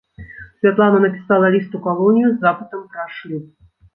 Святлана 0.61 1.01
напісала 1.03 1.51
ліст 1.57 1.77
у 1.79 1.83
калонію 1.87 2.31
з 2.31 2.37
запытам 2.45 2.81
пра 2.95 3.05
шлюб. 3.19 3.45